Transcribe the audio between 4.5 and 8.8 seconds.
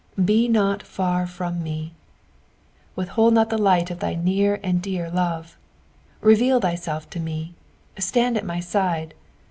and dear love. Reveal thyself to me. Stand at my